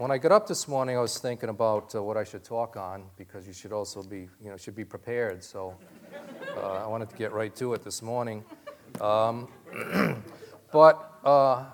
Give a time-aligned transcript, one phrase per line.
[0.00, 2.78] when I got up this morning, I was thinking about uh, what I should talk
[2.78, 5.44] on because you should also be, you know, should be prepared.
[5.44, 5.76] So
[6.56, 8.42] uh, I wanted to get right to it this morning.
[8.98, 9.46] Um,
[10.72, 11.66] but uh,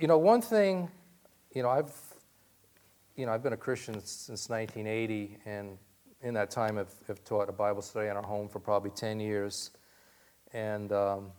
[0.00, 0.90] you know, one thing,
[1.52, 1.92] you know, I've,
[3.16, 5.76] you know, I've been a Christian since 1980, and
[6.22, 9.20] in that time, I've, I've taught a Bible study in our home for probably 10
[9.20, 9.72] years.
[10.54, 11.32] And um,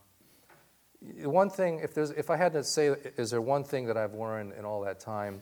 [1.24, 4.14] one thing, if, there's, if I had to say, is there one thing that I've
[4.14, 5.42] learned in all that time,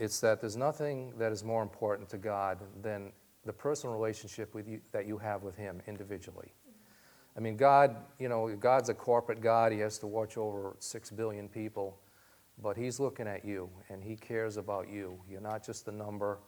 [0.00, 3.12] it's that there's nothing that is more important to God than
[3.44, 6.52] the personal relationship you, that you have with Him individually.
[7.36, 9.72] I mean, God, you know, God's a corporate God.
[9.72, 11.98] He has to watch over six billion people,
[12.62, 15.20] but He's looking at you and He cares about you.
[15.30, 16.38] You're not just a number.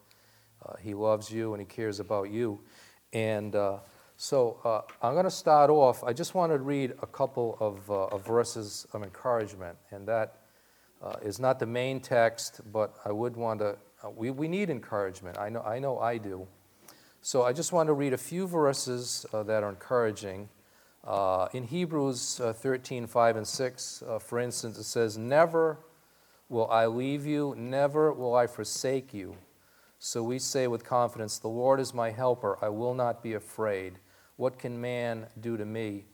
[0.65, 2.59] Uh, he loves you and He cares about you.
[3.13, 3.79] And uh,
[4.17, 6.03] so uh, I'm going to start off.
[6.05, 10.42] I just want to read a couple of, uh, of verses of encouragement, and that
[11.03, 13.77] uh, is not the main text, but I would want to.
[14.05, 15.39] Uh, we, we need encouragement.
[15.39, 16.47] I know, I know I do.
[17.21, 20.49] So I just want to read a few verses uh, that are encouraging.
[21.05, 25.79] Uh, in Hebrews 13, 5 and 6, for instance, it says, Never
[26.49, 29.37] will I leave you, never will I forsake you.
[29.99, 33.95] So we say with confidence, The Lord is my helper, I will not be afraid.
[34.37, 36.05] What can man do to me?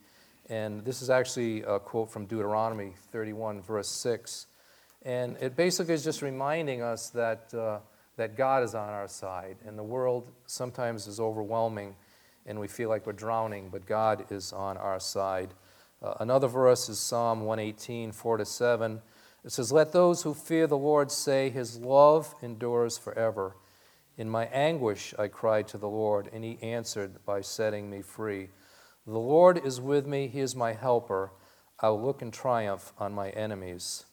[0.48, 4.46] And this is actually a quote from Deuteronomy 31, verse 6.
[5.02, 7.78] And it basically is just reminding us that, uh,
[8.16, 9.56] that God is on our side.
[9.66, 11.94] And the world sometimes is overwhelming
[12.48, 15.52] and we feel like we're drowning, but God is on our side.
[16.02, 19.02] Uh, another verse is Psalm 118, 4 to 7.
[19.44, 23.54] It says, Let those who fear the Lord say, His love endures forever.
[24.16, 28.48] In my anguish I cried to the Lord, and he answered by setting me free.
[29.06, 31.32] The Lord is with me, he is my helper.
[31.80, 34.06] I will look in triumph on my enemies.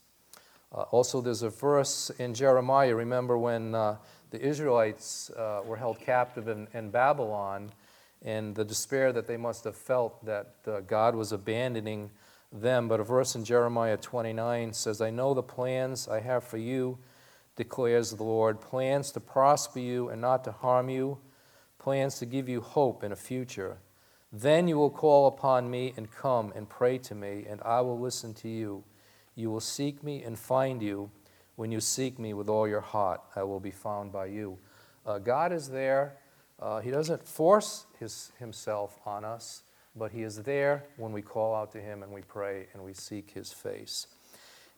[0.76, 2.94] Uh, also, there's a verse in Jeremiah.
[2.94, 3.96] Remember when uh,
[4.32, 7.72] the Israelites uh, were held captive in, in, Babylon
[8.22, 12.10] and the despair that they must have felt that uh, God was abandoning
[12.52, 12.90] them.
[12.90, 16.98] But a verse in Jeremiah 29 says, I know the plans I have for you
[17.56, 21.20] declares the Lord, plans to prosper you and not to harm you,
[21.80, 23.78] plans to give you hope in a future.
[24.34, 27.98] Then you will call upon me and come and pray to me, and I will
[27.98, 28.84] listen to you.
[29.36, 31.12] You will seek me and find you.
[31.56, 34.58] When you seek me with all your heart, I will be found by you.
[35.06, 36.18] Uh, God is there.
[36.60, 39.64] Uh, he doesn't force his, himself on us,
[39.96, 42.94] but He is there when we call out to Him and we pray and we
[42.94, 44.08] seek His face.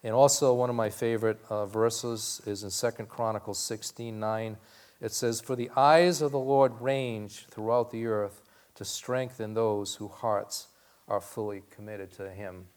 [0.03, 4.57] And also, one of my favorite uh, verses is in 2 Chronicles 16 9.
[5.01, 8.41] It says, For the eyes of the Lord range throughout the earth
[8.75, 10.68] to strengthen those whose hearts
[11.07, 12.68] are fully committed to Him.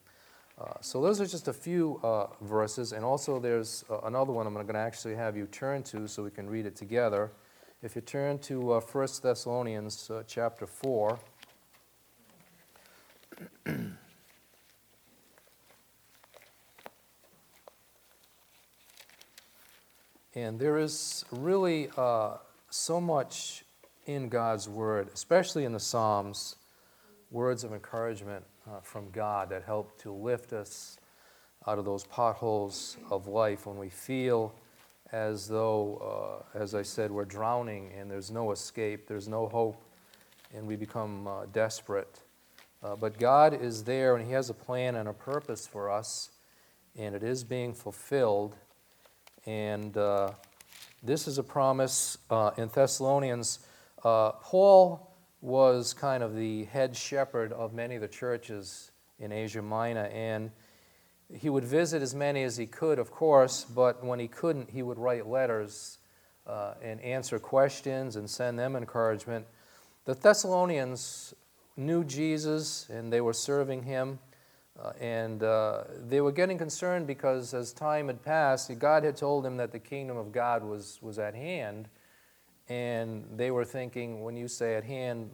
[0.60, 2.92] Uh, so, those are just a few uh, verses.
[2.92, 6.22] And also, there's uh, another one I'm going to actually have you turn to so
[6.22, 7.30] we can read it together.
[7.82, 11.18] If you turn to uh, 1 Thessalonians uh, chapter 4.
[20.32, 22.36] And there is really uh,
[22.70, 23.64] so much
[24.06, 26.54] in God's Word, especially in the Psalms,
[27.32, 30.98] words of encouragement uh, from God that help to lift us
[31.66, 34.54] out of those potholes of life when we feel
[35.12, 39.82] as though, uh, as I said, we're drowning and there's no escape, there's no hope,
[40.54, 42.20] and we become uh, desperate.
[42.82, 46.30] Uh, but God is there and He has a plan and a purpose for us,
[46.96, 48.56] and it is being fulfilled.
[49.46, 50.30] And uh,
[51.02, 53.60] this is a promise uh, in Thessalonians.
[54.04, 55.09] Uh, Paul
[55.40, 60.50] was kind of the head shepherd of many of the churches in Asia Minor, and
[61.32, 64.82] he would visit as many as he could, of course, but when he couldn't, he
[64.82, 65.98] would write letters
[66.46, 69.46] uh, and answer questions and send them encouragement.
[70.04, 71.34] The Thessalonians
[71.76, 74.18] knew Jesus and they were serving him.
[74.80, 79.44] Uh, and uh, they were getting concerned because as time had passed, God had told
[79.44, 81.88] them that the kingdom of God was, was at hand.
[82.70, 85.30] And they were thinking, when you say at hand,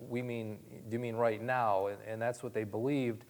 [0.00, 1.86] we mean, do you mean right now?
[1.86, 3.24] And, and that's what they believed.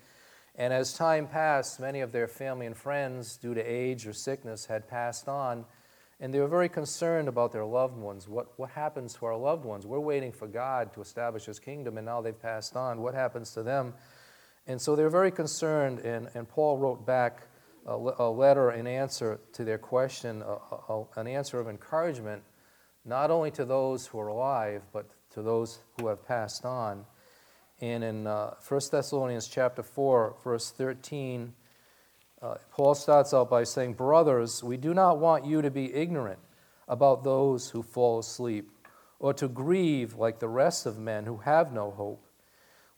[0.57, 4.65] And as time passed, many of their family and friends, due to age or sickness,
[4.65, 5.67] had passed on.
[6.21, 8.27] And they were very concerned about their loved ones.
[8.27, 9.85] What, what happens to our loved ones?
[9.85, 13.03] We're waiting for God to establish His kingdom, and now they've passed on.
[13.03, 13.93] What happens to them?
[14.67, 17.43] And so they're very concerned, and, and Paul wrote back
[17.85, 22.43] a, a letter in answer to their question, a, a, an answer of encouragement,
[23.05, 27.05] not only to those who are alive, but to those who have passed on.
[27.81, 31.53] And in uh, 1 Thessalonians chapter 4, verse 13,
[32.41, 36.39] uh, Paul starts out by saying, Brothers, we do not want you to be ignorant
[36.87, 38.71] about those who fall asleep,
[39.19, 42.27] or to grieve like the rest of men who have no hope.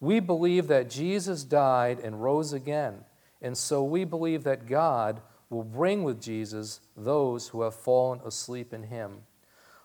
[0.00, 3.04] We believe that Jesus died and rose again,
[3.40, 8.74] and so we believe that God will bring with Jesus those who have fallen asleep
[8.74, 9.22] in him.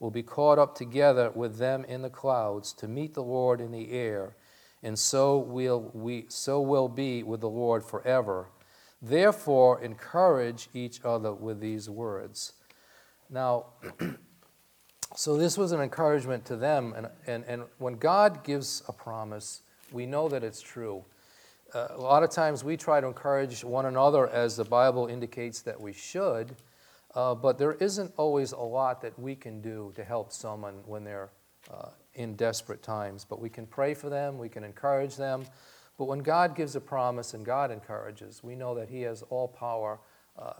[0.00, 3.72] will be caught up together with them in the clouds to meet the Lord in
[3.72, 4.36] the air,
[4.82, 8.48] and so will we so will be with the Lord forever.
[9.00, 12.54] Therefore, encourage each other with these words.
[13.30, 13.66] Now,
[15.14, 16.94] so this was an encouragement to them.
[16.96, 19.62] And, and, and when God gives a promise,
[19.92, 21.04] we know that it's true.
[21.74, 25.60] Uh, a lot of times we try to encourage one another as the Bible indicates
[25.62, 26.56] that we should,
[27.14, 31.04] uh, but there isn't always a lot that we can do to help someone when
[31.04, 31.30] they're
[31.72, 33.24] uh, in desperate times.
[33.24, 35.44] But we can pray for them, we can encourage them.
[35.96, 39.48] But when God gives a promise and God encourages, we know that He has all
[39.48, 39.98] power,
[40.38, 40.52] uh,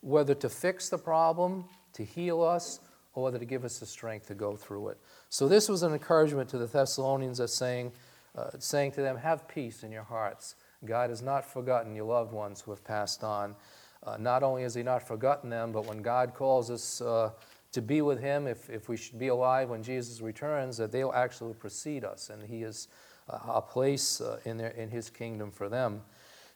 [0.00, 1.64] whether to fix the problem,
[1.94, 2.80] to heal us,
[3.14, 4.98] or whether to give us the strength to go through it.
[5.30, 7.92] So this was an encouragement to the Thessalonians as saying,
[8.36, 10.54] uh, saying to them, Have peace in your hearts.
[10.84, 13.56] God has not forgotten your loved ones who have passed on.
[14.06, 17.30] Uh, not only has He not forgotten them, but when God calls us uh,
[17.72, 21.12] to be with Him, if, if we should be alive when Jesus returns, that they'll
[21.12, 22.88] actually precede us, and He is
[23.28, 26.02] uh, a place uh, in, their, in His kingdom for them.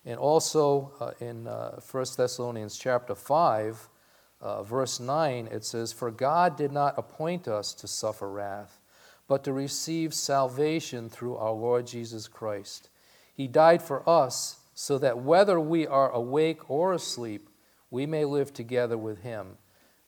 [0.04, 1.80] And also uh, in 1
[2.16, 3.88] Thessalonians chapter 5,
[4.40, 8.78] uh, verse 9, it says, For God did not appoint us to suffer wrath,
[9.26, 12.88] but to receive salvation through our Lord Jesus Christ.
[13.34, 17.50] He died for us so that whether we are awake or asleep,
[17.90, 19.58] we may live together with him.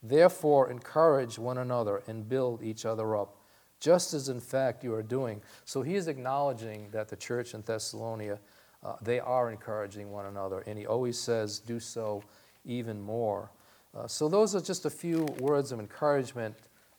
[0.01, 3.37] Therefore, encourage one another and build each other up,
[3.81, 5.43] just as in fact you are doing.
[5.65, 8.39] So he is acknowledging that the church in Thessalonica,
[8.85, 12.23] uh, they are encouraging one another, and he always says, do so
[12.65, 13.51] even more.
[13.93, 16.55] Uh, so, those are just a few words of encouragement.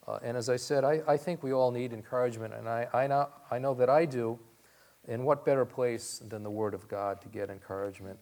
[0.06, 3.08] Uh, and as I said, I, I, think we all need encouragement, and I, I,
[3.08, 4.38] know, I know that I do.
[5.08, 8.20] In what better place than the Word of God to get encouragement?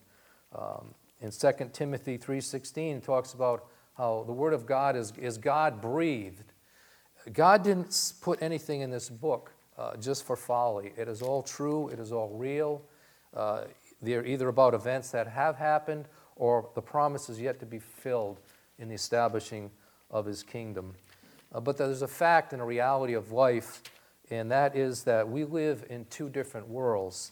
[0.58, 3.66] Um, in 2 Timothy 3.16, talks about
[3.98, 6.54] how the Word of God is, is God breathed.
[7.34, 10.94] God didn't put anything in this book uh, just for folly.
[10.98, 12.82] It is all true, it is all real.
[13.36, 13.64] Uh,
[14.02, 16.06] they're either about events that have happened
[16.36, 18.40] or the promises yet to be filled
[18.80, 19.70] in the establishing
[20.10, 20.96] of his kingdom.
[21.54, 23.82] Uh, but there's a fact and a reality of life,
[24.32, 27.32] and that is that we live in two different worlds.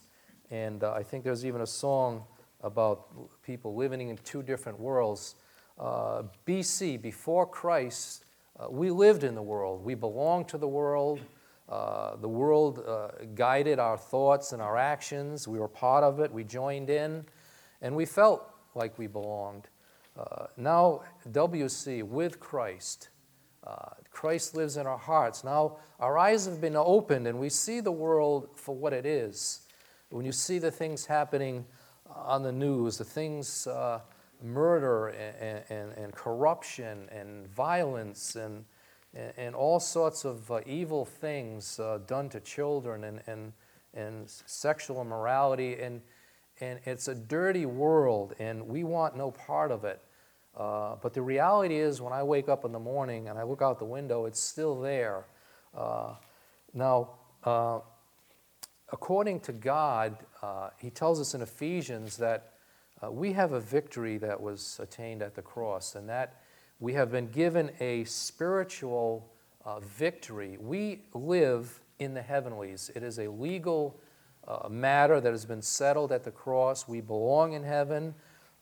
[0.49, 2.23] And uh, I think there's even a song
[2.61, 3.07] about
[3.43, 5.35] people living in two different worlds.
[5.79, 8.25] Uh, BC, before Christ,
[8.59, 9.83] uh, we lived in the world.
[9.83, 11.19] We belonged to the world.
[11.69, 15.47] Uh, the world uh, guided our thoughts and our actions.
[15.47, 16.31] We were part of it.
[16.31, 17.25] We joined in,
[17.81, 19.67] and we felt like we belonged.
[20.17, 23.09] Uh, now, WC with Christ.
[23.67, 25.43] Uh, Christ lives in our hearts.
[25.43, 29.61] Now, our eyes have been opened and we see the world for what it is.
[30.09, 31.65] When you see the things happening
[32.09, 33.99] on the news, the things, uh,
[34.41, 38.63] murder and, and, and, corruption and violence and,
[39.35, 43.51] and, all sorts of uh, evil things uh, done to children and, and,
[43.93, 46.01] and sexual immorality, and,
[46.61, 50.01] and it's a dirty world, and we want no part of it.
[50.57, 53.61] Uh, but the reality is, when I wake up in the morning and I look
[53.61, 55.25] out the window, it's still there.
[55.77, 56.15] Uh,
[56.73, 57.11] now,
[57.43, 57.79] uh,
[58.91, 62.53] according to God, uh, He tells us in Ephesians that
[63.03, 66.41] uh, we have a victory that was attained at the cross, and that
[66.79, 69.31] we have been given a spiritual
[69.81, 70.57] victory.
[70.59, 73.99] We live in the heavenlies, it is a legal
[74.69, 76.87] matter that has been settled at the cross.
[76.87, 78.15] We belong in heaven.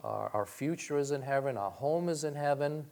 [0.05, 2.85] Our, our future is in heaven, our home is in heaven,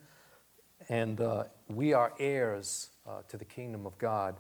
[0.89, 4.36] and uh, we are heirs uh, to the kingdom of God.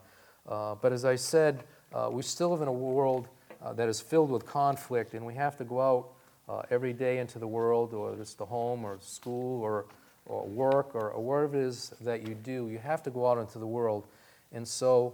[0.49, 1.63] Uh, but as I said,
[1.93, 3.27] uh, we still live in a world
[3.61, 6.09] uh, that is filled with conflict, and we have to go out
[6.49, 9.85] uh, every day into the world, or it's the home, or school, or,
[10.25, 12.69] or work, or, or wherever it is that you do.
[12.69, 14.07] You have to go out into the world.
[14.51, 15.13] And so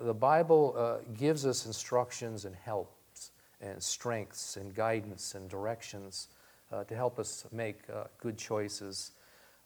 [0.00, 6.28] the Bible gives us instructions and helps and strengths and guidance and directions
[6.72, 9.12] uh, to help us make uh, good choices.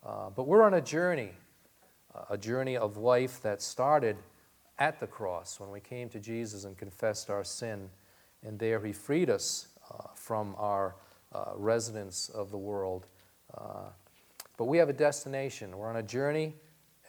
[0.04, 1.30] Uh, but we're on a journey,
[2.30, 4.16] a journey of life that started
[4.78, 7.88] at the cross when we came to Jesus and confessed our sin.
[8.44, 10.96] And there he freed us uh, from our
[11.32, 13.06] uh, residence of the world.
[13.56, 13.90] Uh,
[14.56, 15.76] but we have a destination.
[15.76, 16.54] We're on a journey.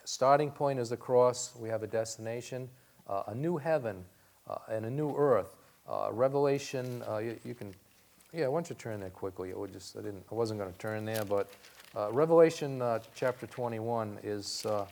[0.06, 1.54] Starting point is the cross.
[1.56, 2.70] We have a destination,
[3.08, 4.06] uh, a new heaven
[4.48, 5.56] uh, and a new earth.
[5.88, 7.74] Uh, Revelation, you, you, can,
[8.34, 9.52] yeah, why don't you turn there quickly?
[9.52, 11.50] I, would just, I, didn't, I wasn't going to turn there, but
[12.12, 12.82] Revelation
[13.16, 14.88] chapter 21 is a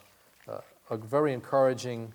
[0.98, 2.13] very encouraging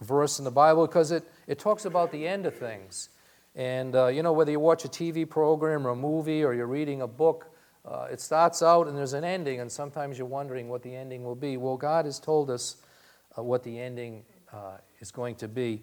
[0.00, 3.08] verse in the Bible because it, it talks about the end of things.
[3.54, 6.66] And, uh, you know, whether you watch a TV program or a movie or you're
[6.66, 7.52] reading a book,
[7.84, 11.24] uh, it starts out and there's an ending, and sometimes you're wondering what the ending
[11.24, 11.56] will be.
[11.56, 12.76] Well, God has told us
[13.36, 15.82] uh, what the ending uh, is going to be.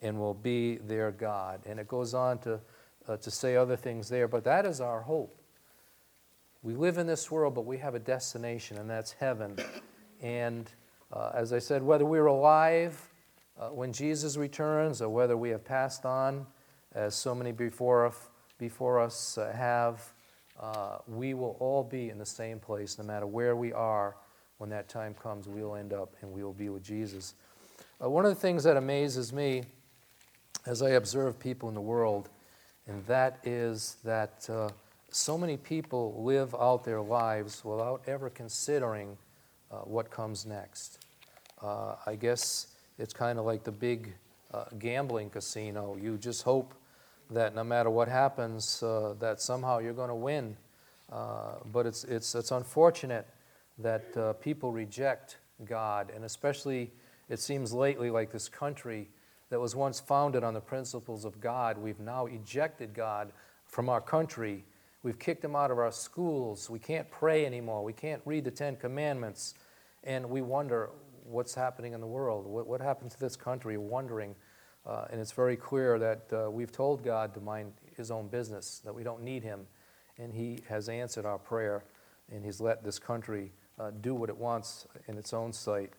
[0.00, 1.60] and will be their God.
[1.66, 2.60] And it goes on to,
[3.08, 5.34] uh, to say other things there, but that is our hope.
[6.62, 9.56] We live in this world, but we have a destination, and that's heaven.
[10.20, 10.70] And
[11.12, 13.00] uh, as I said, whether we're alive
[13.58, 16.46] uh, when Jesus returns or whether we have passed on,
[16.94, 18.12] as so many before,
[18.58, 20.12] before us uh, have,
[20.58, 24.16] uh, we will all be in the same place no matter where we are.
[24.58, 27.34] When that time comes, we will end up and we will be with Jesus.
[28.02, 29.64] Uh, one of the things that amazes me
[30.68, 32.28] as I observe people in the world,
[32.86, 34.68] and that is that uh,
[35.10, 39.16] so many people live out their lives without ever considering
[39.70, 40.98] uh, what comes next.
[41.62, 44.12] Uh, I guess it's kind of like the big
[44.78, 45.96] gambling casino.
[46.00, 46.74] You just hope
[47.30, 50.54] that no matter what happens, uh, that somehow you're going to win.
[51.10, 53.26] Uh, but it's, it's, it's unfortunate
[53.78, 56.90] that uh, people reject God, and especially
[57.30, 59.08] it seems lately like this country
[59.50, 63.32] that was once founded on the principles of God, we've now ejected God
[63.66, 64.64] from our country.
[65.02, 66.68] We've kicked him out of our schools.
[66.68, 67.84] We can't pray anymore.
[67.84, 69.54] We can't read the Ten Commandments.
[70.04, 70.90] And we wonder
[71.24, 72.46] what's happening in the world.
[72.46, 73.76] What, what happened to this country?
[73.76, 74.34] Wondering
[74.88, 78.80] uh, and it's very clear that uh, we've told God to mind his own business,
[78.84, 79.66] that we don't need him.
[80.18, 81.84] And he has answered our prayer,
[82.32, 85.92] and he's let this country uh, do what it wants in its own sight.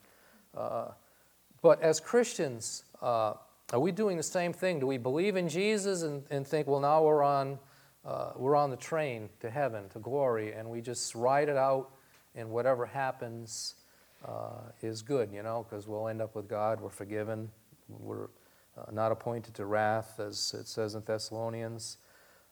[1.59, 3.33] Uh, but as Christians, uh,
[3.71, 4.79] are we doing the same thing?
[4.79, 7.59] Do we believe in Jesus and, and think, well, now we're on,
[8.05, 11.91] uh, we're on the train to heaven, to glory, and we just ride it out,
[12.35, 13.75] and whatever happens
[14.81, 17.49] is good, you know, because we'll end up with God, we're forgiven,
[17.87, 18.25] we're
[18.77, 21.97] uh, not appointed to wrath, as it says in Thessalonians.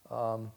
[0.10, 0.52] Um,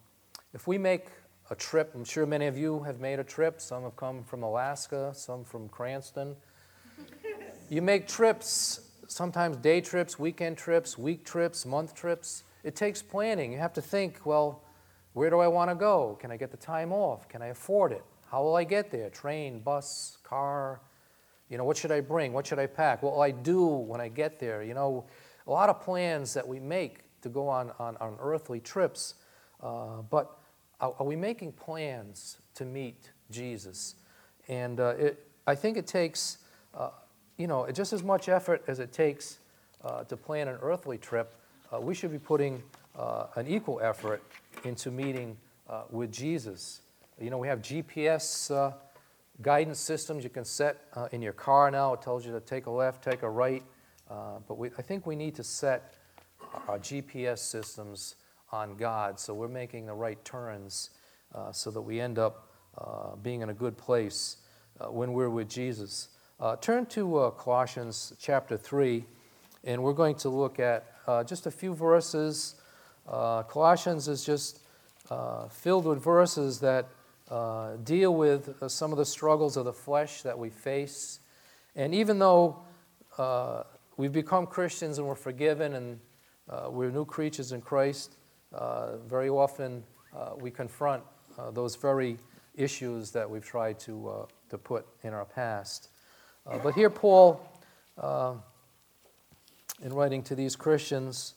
[0.54, 1.06] if we make
[1.50, 3.60] a trip, I'm sure many of you have made a trip.
[3.60, 6.36] Some have come from Alaska, some from Cranston.
[7.70, 12.42] You make trips, sometimes day trips, weekend trips, week trips, month trips.
[12.64, 13.52] It takes planning.
[13.52, 14.64] You have to think, well,
[15.12, 16.18] where do I want to go?
[16.20, 17.28] Can I get the time off?
[17.28, 18.04] Can I afford it?
[18.28, 19.08] How will I get there?
[19.08, 20.80] Train, bus, car?
[21.48, 22.32] You know, what should I bring?
[22.32, 23.04] What should I pack?
[23.04, 24.64] What will I do when I get there?
[24.64, 25.06] You know,
[25.46, 29.14] a lot of plans that we make to go on, on, on earthly trips,
[29.62, 30.38] uh, but
[30.80, 33.94] are, are, we making plans to meet Jesus?
[34.48, 36.38] And uh, it, I think it takes,
[36.74, 36.90] uh,
[37.40, 39.38] you know, just as much effort as it takes
[39.82, 41.34] uh, to plan an earthly trip,
[41.72, 42.62] uh, we should be putting
[42.98, 44.22] uh, an equal effort
[44.64, 45.36] into meeting
[45.90, 46.80] with Jesus.
[47.20, 48.74] You know, we have GPS
[49.40, 50.82] guidance systems you can set
[51.12, 51.94] in your car now.
[51.94, 53.62] It tells you to take a left, take a right.
[54.10, 55.94] Uh, but we, I think we need to set
[56.66, 58.16] our GPS systems
[58.50, 60.90] on God so we're making the right turns
[61.32, 64.38] uh, so that we end up uh, being in a good place
[64.80, 66.08] uh, when we're with Jesus.
[66.40, 69.04] Uh, turn to Colossians chapter 3,
[69.64, 70.86] and we're going to look at
[71.26, 72.54] just a few verses.
[73.06, 74.60] Colossians is just
[75.50, 76.88] filled with verses that
[77.84, 81.20] deal with some of the struggles of the flesh that we face.
[81.76, 82.60] And even though
[83.98, 86.00] we've become Christians and we're forgiven and
[86.48, 88.16] uh, we're new creatures in Christ,
[88.54, 89.84] uh, very often
[90.16, 91.02] uh, we confront
[91.36, 92.16] uh, those very
[92.56, 95.90] issues that we've tried to, uh, to put in our past.
[96.46, 97.40] Uh, but here, Paul,
[99.82, 101.34] in writing to these Christians,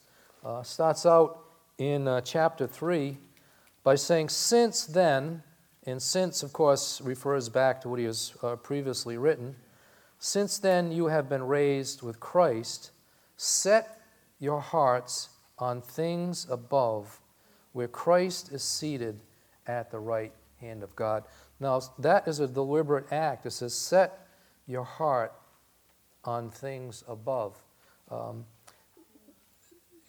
[0.64, 1.40] starts out
[1.78, 3.18] in chapter 3
[3.84, 5.44] by saying, Since then,
[5.86, 9.56] and since, of course, refers back to what he has uh, previously written,
[10.18, 12.92] since then you have been raised with Christ,
[13.36, 14.00] set
[14.40, 15.30] your hearts
[15.60, 17.20] on things above,
[17.74, 19.20] where Christ is seated
[19.68, 20.32] at the right
[20.62, 21.26] hand of God.
[21.60, 23.46] Now, that is a deliberate act.
[23.46, 24.23] It says, set
[24.68, 25.34] your heart
[26.24, 27.56] on things above.
[28.10, 28.46] Um,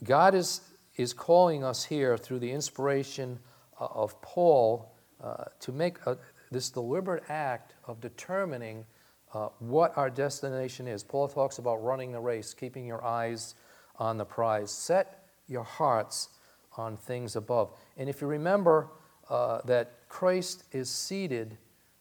[0.05, 0.61] God is,
[0.97, 3.39] is calling us here through the inspiration
[3.81, 4.93] uh, of Paul
[5.23, 6.19] uh, to make a,
[6.51, 8.85] this deliberate act of determining
[9.33, 11.03] uh, what our destination is.
[11.03, 13.55] Paul talks about running the race, keeping your eyes
[13.99, 14.71] on the prize.
[14.71, 16.29] Set your hearts
[16.77, 17.73] on things above.
[17.97, 18.89] And if you remember
[19.29, 21.57] uh, that Christ is seated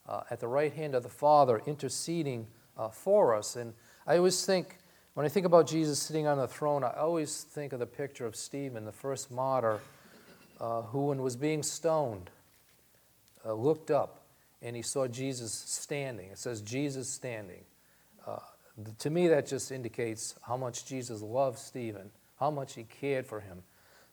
[0.07, 3.55] uh, at the right hand of the Father, interceding uh, for us.
[3.55, 3.74] And
[4.05, 4.77] I always think,
[5.13, 8.25] when I think about Jesus sitting on the throne, I always think of the picture
[8.25, 9.79] of Stephen, the first martyr,
[10.60, 12.29] uh, who, when was being stoned,
[13.45, 14.24] uh, looked up
[14.62, 16.29] and he saw Jesus standing.
[16.31, 17.63] It says Jesus standing.
[18.25, 18.39] Uh,
[19.00, 23.41] to me, that just indicates how much Jesus loved Stephen, how much he cared for
[23.41, 23.62] him,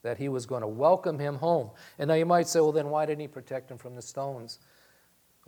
[0.02, 1.70] that he was going to welcome him home.
[1.98, 4.58] And now you might say, well, then why didn't he protect him from the stones?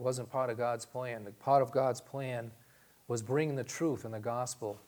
[0.02, 1.24] Wasn't part of God's plan.
[1.24, 2.50] The part of God's plan
[3.06, 4.80] was bringing the truth and the gospel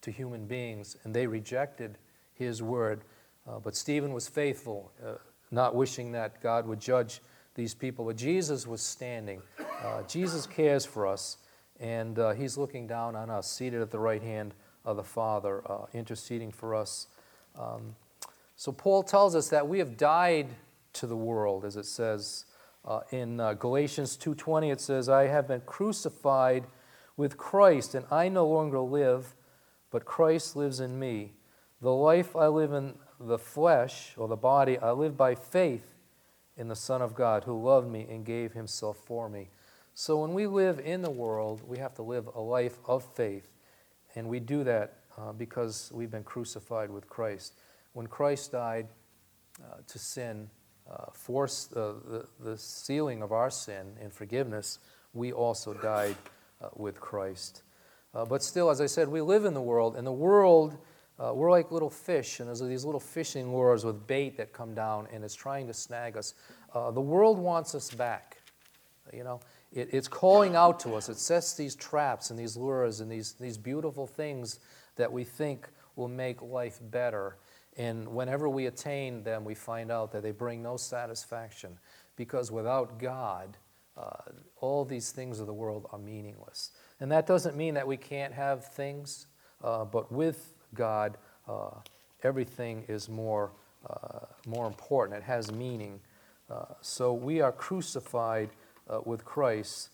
[0.00, 1.96] to human beings, and they rejected
[2.34, 3.02] his word.
[3.48, 5.12] Uh, but Stephen was faithful, uh,
[5.52, 7.20] not wishing that God would judge
[7.54, 8.04] these people.
[8.04, 9.40] But Jesus was standing.
[9.82, 11.38] Uh, Jesus cares for us,
[11.78, 15.62] and uh, he's looking down on us, seated at the right hand of the Father,
[15.70, 17.06] uh, interceding for us.
[17.56, 17.94] Um,
[18.56, 20.48] so Paul tells us that we have died
[20.94, 22.46] to the world, as it says
[22.84, 24.70] uh, in uh, Galatians 2:20.
[24.70, 26.66] It says, "I have been crucified
[27.16, 29.34] with Christ, and I no longer live,
[29.90, 31.34] but Christ lives in me.
[31.80, 35.94] The life I live in the flesh or the body, I live by faith."
[36.56, 39.48] in the Son of God who loved me and gave himself for me.
[39.94, 43.48] So when we live in the world, we have to live a life of faith.
[44.14, 47.54] And we do that uh, because we've been crucified with Christ.
[47.92, 48.88] When Christ died
[49.60, 50.50] uh, to sin,
[50.94, 54.78] uh, forced uh, the, the sealing of our sin and forgiveness,
[55.12, 56.16] we also died
[56.62, 57.62] uh, with Christ.
[58.14, 60.78] Uh, but still, as I said, we live in the world, and the world
[61.18, 65.06] we're like little fish, and there's these little fishing lures with bait that come down,
[65.12, 66.34] and it's trying to snag us.
[66.74, 68.38] The world wants us back.
[69.12, 69.40] You know,
[69.72, 71.08] it, it's calling out to us.
[71.08, 74.60] It sets these traps and these lures and these, these beautiful things
[74.96, 77.36] that we think will make life better.
[77.76, 81.78] And whenever we attain them, we find out that they bring no satisfaction
[82.16, 83.56] because without God,
[83.96, 84.10] uh,
[84.60, 86.70] all these things of the world are meaningless.
[87.00, 89.26] And that doesn't mean that we can't have things,
[89.62, 91.16] uh, but with God,
[91.48, 91.70] uh,
[92.22, 93.52] everything is more,
[93.88, 95.18] uh, more important.
[95.18, 96.00] It has meaning.
[96.50, 98.50] Uh, so we are crucified
[98.88, 99.90] uh, with Christ,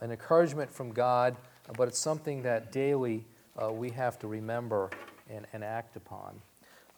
[0.00, 1.36] an encouragement from God,
[1.76, 3.26] but it's something that daily
[3.72, 4.90] we have to remember
[5.28, 6.40] and, and act upon.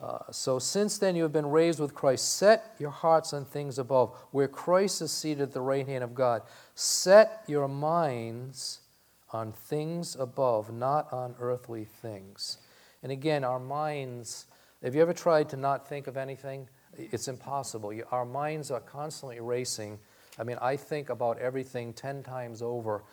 [0.04, 3.78] Uh, so, since then you have been raised with Christ, set your hearts on things
[3.78, 6.42] above, where Christ is seated at the right hand of God.
[6.74, 8.80] Set your minds
[9.32, 12.58] on things above, not on earthly things.
[13.02, 14.44] And again, our minds,
[14.82, 16.68] have you ever tried to not think of anything?
[16.98, 17.94] It's impossible.
[18.10, 19.98] Our minds are constantly racing.
[20.38, 23.04] I mean, I think about everything 10 times over.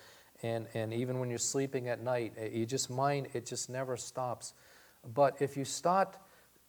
[0.44, 3.96] And, and even when you're sleeping at night, eh, you just mind, it just never
[3.96, 4.54] stops.
[5.14, 6.18] But if you start,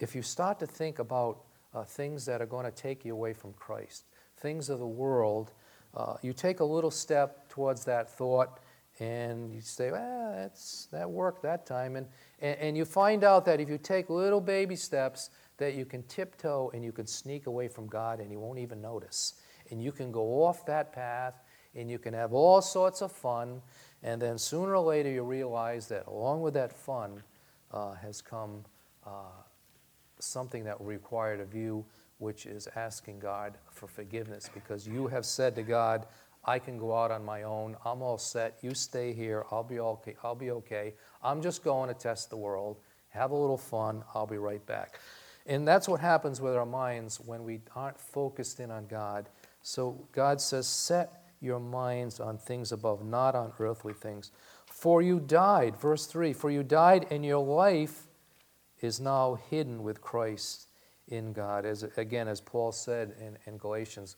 [0.03, 3.33] if you start to think about uh, things that are going to take you away
[3.33, 4.05] from Christ,
[4.37, 5.53] things of the world,
[5.97, 8.59] uh, you take a little step towards that thought
[8.99, 11.95] and you say, well, that's, that worked that time.
[11.95, 12.09] And,
[12.41, 16.03] and, and you find out that if you take little baby steps, that you can
[16.05, 19.35] tiptoe and you can sneak away from God and you won't even notice.
[19.71, 21.35] And you can go off that path
[21.77, 23.63] and you can have all sorts of fun.
[24.03, 27.23] And then sooner or later you realize that along with that fun
[27.71, 28.65] uh, has come
[29.07, 29.43] uh,
[30.23, 31.85] something that required of you,
[32.19, 36.07] which is asking God for forgiveness because you have said to God,
[36.45, 37.77] I can go out on my own.
[37.85, 38.59] I'm all set.
[38.63, 39.45] You stay here.
[39.51, 40.17] I'll be okay.
[40.25, 40.95] I'll be okay.
[41.23, 42.79] I'm just going to test the world,
[43.11, 44.03] have a little fun.
[44.15, 44.99] I'll be right back.
[45.47, 49.29] And that's what happens with our minds when we aren't focused in on God.
[49.63, 54.31] So God says, Set your minds on things above, not on earthly things.
[54.67, 58.07] For you died, verse 3 For you died, and your life
[58.83, 60.69] is now hidden with Christ
[61.09, 61.65] in God.
[61.65, 64.17] As, again, as Paul said in, in Galatians,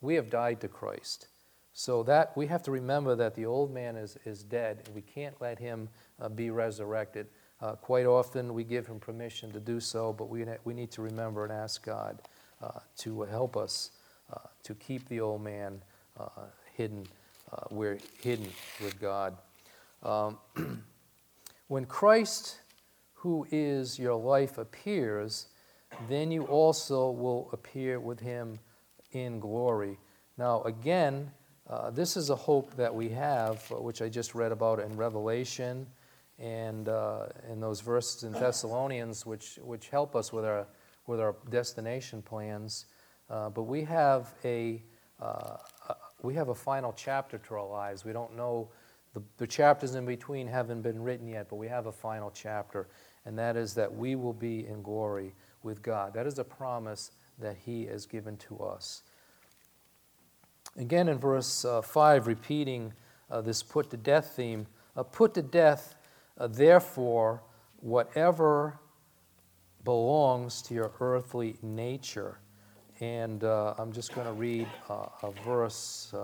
[0.00, 1.28] we have died to Christ.
[1.72, 5.02] So that we have to remember that the old man is, is dead, and we
[5.02, 7.26] can't let him uh, be resurrected.
[7.60, 11.02] Uh, quite often we give him permission to do so, but we, we need to
[11.02, 12.22] remember and ask God
[12.62, 13.90] uh, to help us
[14.32, 15.82] uh, to keep the old man
[16.18, 16.28] uh,
[16.74, 17.06] hidden,
[17.52, 18.48] uh, we're hidden
[18.82, 19.36] with God.
[20.02, 20.38] Um,
[21.68, 22.60] when Christ,
[23.26, 25.48] who is your life, appears,
[26.08, 28.56] then you also will appear with him
[29.10, 29.98] in glory.
[30.38, 31.32] Now, again,
[31.68, 34.96] uh, this is a hope that we have, uh, which I just read about in
[34.96, 35.88] Revelation
[36.38, 40.68] and uh, in those verses in Thessalonians, which, which help us with our,
[41.08, 42.86] with our destination plans.
[43.28, 44.80] Uh, but we have a,
[45.20, 45.56] uh,
[46.22, 48.04] we have a final chapter to our lives.
[48.04, 48.68] We don't know,
[49.14, 52.86] the, the chapters in between haven't been written yet, but we have a final chapter,
[53.26, 56.14] and that is that we will be in glory with God.
[56.14, 57.10] That is a promise
[57.40, 59.02] that He has given to us.
[60.78, 62.92] Again, in verse uh, 5, repeating
[63.30, 65.96] uh, this put to death theme, uh, put to death,
[66.38, 67.42] uh, therefore,
[67.80, 68.78] whatever
[69.84, 72.38] belongs to your earthly nature.
[73.00, 76.14] And uh, I'm just going to read uh, a verse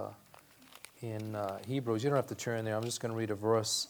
[1.03, 1.37] in
[1.67, 2.05] Hebrews.
[2.05, 2.77] You don't have to turn there.
[2.77, 3.89] I'm just going to read a verse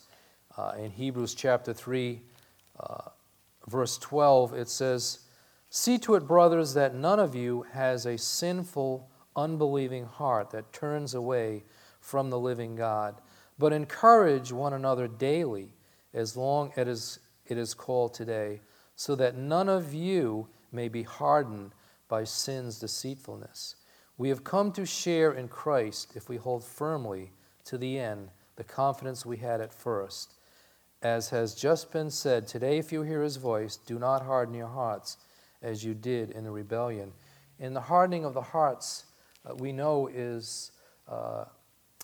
[0.78, 2.20] in Hebrews chapter 3,
[3.66, 4.54] verse 12.
[4.54, 5.20] It says,
[5.70, 11.14] See to it, brothers, that none of you has a sinful unbelieving heart that turns
[11.14, 11.64] away
[12.00, 13.20] from the living God.
[13.58, 15.70] But encourage one another daily,
[16.12, 18.60] as long as it is called today,
[18.96, 21.72] so that none of you may be hardened
[22.08, 23.76] by sin's deceitfulness.
[24.18, 27.32] We have come to share in Christ if we hold firmly
[27.64, 30.34] to the end the confidence we had at first.
[31.02, 34.68] As has just been said, today, if you hear his voice, do not harden your
[34.68, 35.16] hearts
[35.60, 37.12] as you did in the rebellion.
[37.58, 39.06] In the hardening of the hearts,
[39.44, 40.70] uh, we know is
[41.08, 41.46] uh,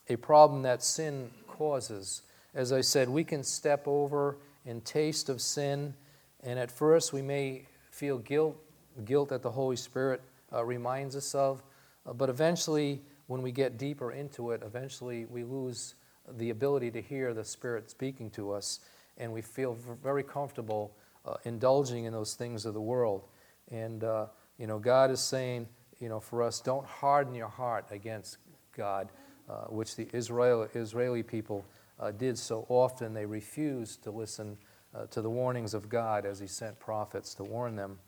[0.09, 2.23] a problem that sin causes.
[2.55, 5.95] As I said, we can step over and taste of sin,
[6.43, 8.57] and at first we may feel guilt,
[9.05, 11.63] guilt that the Holy Spirit uh, reminds us of,
[12.05, 15.95] uh, but eventually, when we get deeper into it, eventually we lose
[16.37, 18.81] the ability to hear the Spirit speaking to us,
[19.17, 20.93] and we feel very comfortable
[21.25, 23.25] uh, indulging in those things of the world.
[23.71, 24.27] And, uh,
[24.59, 25.67] you know, God is saying,
[26.01, 28.39] you know, for us, don't harden your heart against
[28.77, 29.09] God,
[29.49, 31.65] uh, which the Israel, Israeli people
[32.01, 33.13] uh, did so often.
[33.13, 34.57] They refused to listen
[34.95, 37.99] uh, to the warnings of God as He sent prophets to warn them.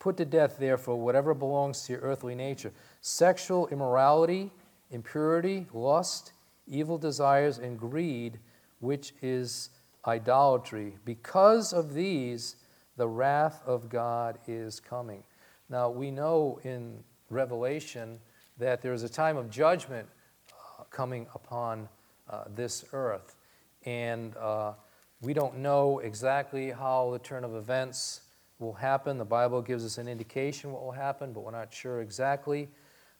[0.00, 4.50] Put to death, therefore, whatever belongs to your earthly nature sexual immorality,
[4.90, 6.32] impurity, lust,
[6.66, 8.38] evil desires, and greed,
[8.80, 9.70] which is
[10.06, 10.96] idolatry.
[11.04, 12.56] Because of these,
[12.96, 15.22] the wrath of God is coming.
[15.68, 18.18] Now, we know in Revelation
[18.58, 20.08] that there is a time of judgment
[20.52, 21.88] uh, coming upon
[22.30, 23.36] uh, this earth.
[23.84, 24.74] And uh,
[25.20, 28.20] we don't know exactly how the turn of events
[28.58, 29.18] will happen.
[29.18, 32.68] The Bible gives us an indication what will happen, but we're not sure exactly.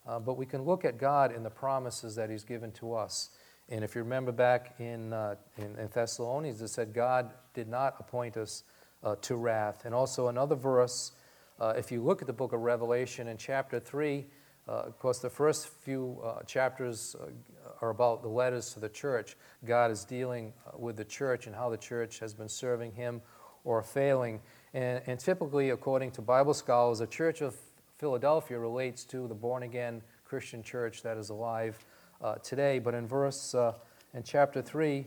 [0.07, 3.31] Uh, but we can look at God in the promises that He's given to us.
[3.69, 7.97] And if you remember back in, uh, in, in, Thessalonians, it said God did not
[7.99, 8.63] appoint us
[9.03, 9.87] uh, to wrath.
[9.87, 11.13] And also another verse
[11.61, 14.27] uh, if you look at the book of Revelation in chapter 3,
[14.67, 17.15] uh, of course, the first few uh, chapters
[17.81, 19.37] are about the letters to the church.
[19.65, 23.23] God is dealing with the church and how the church has been serving Him
[23.63, 24.41] or failing.
[24.73, 27.57] And, and typically, according to Bible scholars, a Church of
[27.99, 31.79] Philadelphia relates to the born again Christian church that is alive
[32.23, 32.79] uh, today.
[32.79, 33.55] But in verse,
[34.15, 35.07] in chapter 3,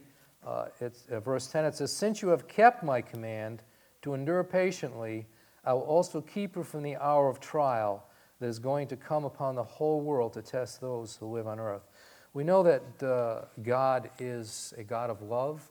[0.79, 3.63] it's, verse 10, it says, Since you have kept my command
[4.01, 5.27] to endure patiently,
[5.65, 8.05] I will also keep you from the hour of trial
[8.39, 11.59] that is going to come upon the whole world to test those who live on
[11.59, 11.89] earth.
[12.33, 15.67] We know that uh, God is a God of love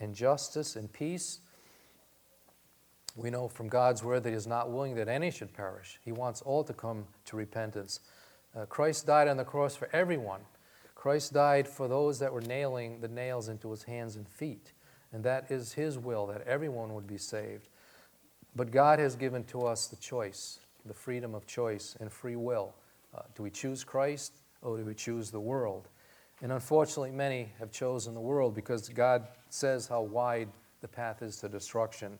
[0.00, 1.40] and justice and peace.
[3.16, 5.98] We know from God's word that He is not willing that any should perish.
[6.04, 8.00] He wants all to come to repentance.
[8.56, 10.40] Uh, Christ died on the cross for everyone.
[10.94, 14.72] Christ died for those that were nailing the nails into His hands and feet.
[15.12, 17.68] And that is His will, that everyone would be saved.
[18.54, 22.74] But God has given to us the choice, the freedom of choice and free will.
[23.16, 25.88] Uh, do we choose Christ or do we choose the world?
[26.42, 30.48] And unfortunately, many have chosen the world because God says how wide
[30.80, 32.18] the path is to destruction.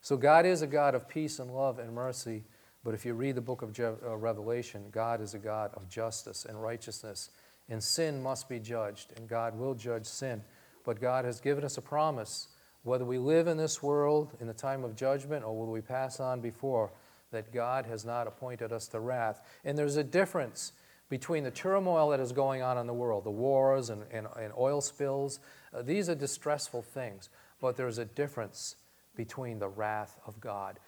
[0.00, 2.44] So God is a God of peace and love and mercy.
[2.84, 6.44] But if you read the book of uh, Revelation, God is a God of justice
[6.44, 7.30] and righteousness.
[7.68, 10.42] And sin must be judged, and God will judge sin.
[10.84, 12.48] But God has given us a promise
[12.82, 16.20] whether we live in this world in the time of judgment or will we pass
[16.20, 16.90] on before,
[17.30, 19.42] that God has not appointed us to wrath.
[19.64, 20.72] And there's a difference
[21.10, 24.52] between the turmoil that is going on in the world, the wars and, and, and
[24.56, 25.40] oil spills.
[25.74, 27.28] Uh, these are distressful things,
[27.60, 28.76] but there's a difference
[29.18, 30.78] between the wrath of God.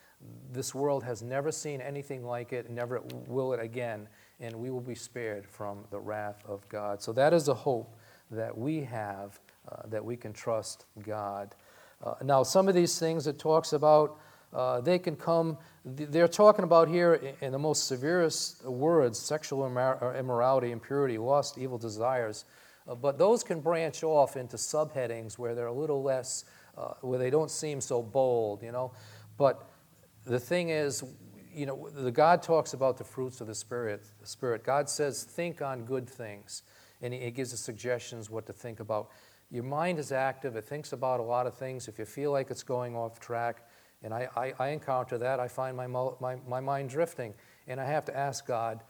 [0.52, 4.08] This world has never seen anything like it, never will it again.
[4.40, 7.02] and we will be spared from the wrath of God.
[7.02, 7.94] So that is a hope
[8.30, 9.38] that we have,
[9.70, 11.54] uh, that we can trust God.
[12.02, 14.18] Uh, now, some of these things it talks about,
[14.54, 20.70] uh, they can come, they're talking about here in the most severest words sexual immorality,
[20.70, 22.46] impurity, lust, evil desires.
[22.88, 27.18] Uh, but those can branch off into subheadings where they're a little less, uh, where
[27.18, 28.92] they don't seem so bold, you know.
[29.36, 29.70] But
[30.24, 31.04] the thing is,
[31.52, 34.04] you know, the God talks about the fruits of the Spirit.
[34.20, 34.64] The Spirit.
[34.64, 36.62] God says, think on good things.
[37.02, 39.10] And He gives us suggestions what to think about.
[39.50, 41.88] Your mind is active, it thinks about a lot of things.
[41.88, 43.66] If you feel like it's going off track,
[44.02, 47.34] and I, I, I encounter that, I find my, my, my mind drifting.
[47.66, 48.82] And I have to ask God,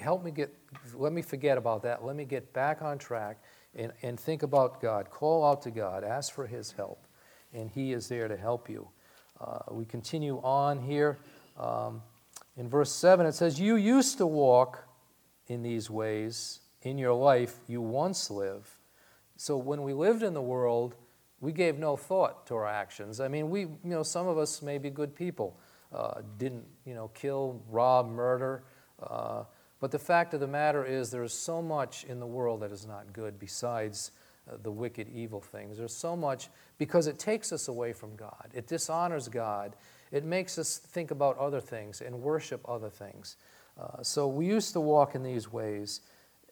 [0.00, 0.54] help me get,
[0.94, 2.04] let me forget about that.
[2.04, 3.42] Let me get back on track
[3.74, 5.10] and, and think about God.
[5.10, 7.06] Call out to God, ask for His help,
[7.52, 8.88] and He is there to help you.
[9.40, 11.18] Uh, we continue on here.
[11.58, 12.02] Um,
[12.56, 14.84] in verse 7, it says, You used to walk
[15.46, 18.70] in these ways in your life you once lived.
[19.36, 20.96] So when we lived in the world,
[21.40, 23.20] we gave no thought to our actions.
[23.20, 25.58] I mean, we, you know, some of us may be good people,
[25.92, 28.64] uh, didn't, you know, kill, rob, murder.
[29.00, 29.44] Uh,
[29.80, 32.72] but the fact of the matter is, there is so much in the world that
[32.72, 34.10] is not good besides
[34.62, 35.78] the wicked, evil things.
[35.78, 39.76] There's so much because it takes us away from God, it dishonors God,
[40.10, 43.36] it makes us think about other things and worship other things.
[43.78, 46.00] Uh, so we used to walk in these ways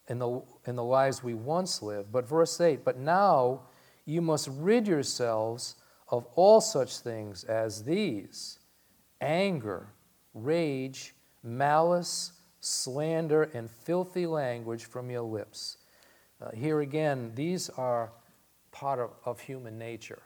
[0.09, 2.12] in the, in the lives we once lived.
[2.12, 3.62] But verse 8, but now
[4.04, 5.76] you must rid yourselves
[6.09, 8.59] of all such things as these
[9.20, 9.88] anger,
[10.35, 15.78] rage, malice slander, and filthy language from your lips.
[16.40, 18.12] Uh, here again, these are
[18.70, 20.22] part of, of human nature.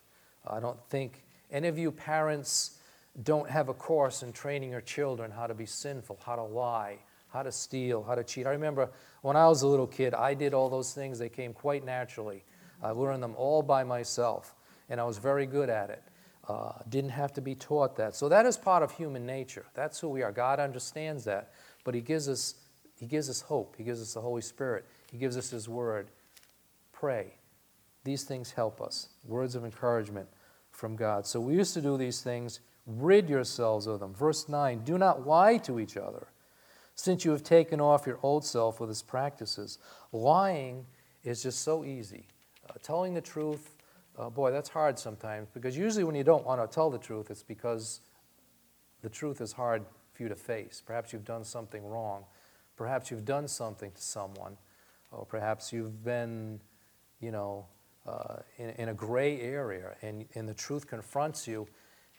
[0.46, 2.78] I don't think any of you parents
[3.22, 6.98] don't have a course in training your children how to be sinful, how to lie,
[7.28, 8.46] how to steal, how to cheat.
[8.46, 8.90] I remember
[9.22, 11.18] when I was a little kid, I did all those things.
[11.18, 12.44] They came quite naturally.
[12.82, 14.54] I learned them all by myself,
[14.88, 16.02] and I was very good at it.
[16.48, 18.16] Uh, didn't have to be taught that.
[18.16, 19.66] So that is part of human nature.
[19.74, 20.32] That's who we are.
[20.32, 21.52] God understands that.
[21.84, 22.54] But he gives us
[22.98, 23.76] he gives us hope.
[23.78, 24.84] He gives us the Holy Spirit.
[25.10, 26.08] He gives us his word.
[26.92, 27.34] Pray.
[28.04, 29.08] These things help us.
[29.24, 30.28] Words of encouragement
[30.70, 31.26] from God.
[31.26, 32.60] So we used to do these things.
[32.86, 34.14] Rid yourselves of them.
[34.14, 36.28] Verse 9 Do not lie to each other,
[36.94, 39.78] since you have taken off your old self with its practices.
[40.12, 40.86] Lying
[41.24, 42.26] is just so easy.
[42.68, 43.74] Uh, telling the truth,
[44.18, 47.30] uh, boy, that's hard sometimes because usually when you don't want to tell the truth,
[47.30, 48.00] it's because
[49.02, 50.82] the truth is hard for you to face.
[50.84, 52.24] Perhaps you've done something wrong.
[52.76, 54.56] Perhaps you've done something to someone.
[55.10, 56.60] Or perhaps you've been,
[57.20, 57.66] you know,
[58.06, 61.66] uh, in, in, a gray area and, and the truth confronts you.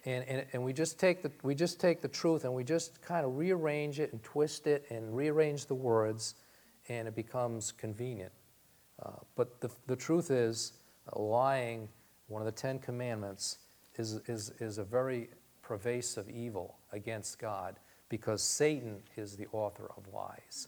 [0.05, 3.01] And, and, and we, just take the, we just take the truth and we just
[3.01, 6.35] kind of rearrange it and twist it and rearrange the words,
[6.89, 8.31] and it becomes convenient.
[9.03, 10.73] Uh, but the, the truth is,
[11.11, 11.87] uh, lying,
[12.27, 13.59] one of the Ten Commandments,
[13.95, 15.29] is, is, is a very
[15.61, 17.77] pervasive evil against God
[18.09, 20.67] because Satan is the author of lies.